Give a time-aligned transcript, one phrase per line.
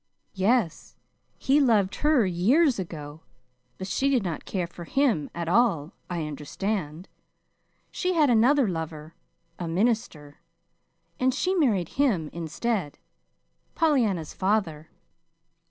[0.33, 0.95] "Yes.
[1.37, 3.21] He loved her years ago,
[3.77, 7.07] but she did not care for him at all, I understand.
[7.91, 9.13] She had another lover
[9.59, 10.39] a minister,
[11.19, 12.97] and she married him instead
[13.75, 14.89] Pollyanna's father."